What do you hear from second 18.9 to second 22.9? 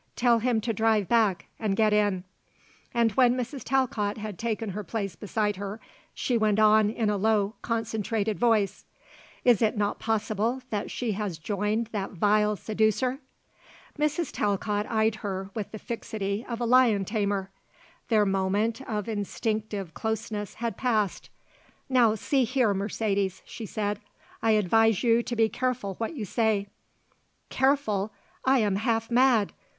instinctive closeness had passed. "Now see here,